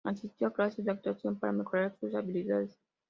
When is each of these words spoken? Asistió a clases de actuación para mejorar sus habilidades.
Asistió 0.03 0.47
a 0.47 0.53
clases 0.53 0.83
de 0.83 0.89
actuación 0.91 1.37
para 1.37 1.53
mejorar 1.53 1.95
sus 1.99 2.15
habilidades. 2.15 2.75